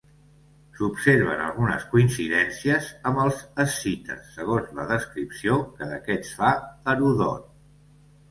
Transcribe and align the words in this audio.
S'observen 0.77 1.41
algunes 1.47 1.83
coincidències 1.89 2.87
amb 3.09 3.21
els 3.25 3.43
escites 3.63 4.31
segons 4.39 4.73
la 4.79 4.87
descripció 4.93 5.57
que 5.77 5.91
d'aquests 5.93 6.33
fa 6.41 6.55
Heròdot. 6.95 7.47